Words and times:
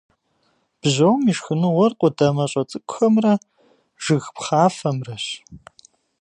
Бжьом 0.81 1.21
и 1.31 1.33
шхыныгъуэр 1.37 1.93
къудамэщӏэ 1.99 2.63
цӏыкӏухэмрэ 2.69 3.33
жыг 4.03 4.23
пхъафэмрэщ. 4.35 5.25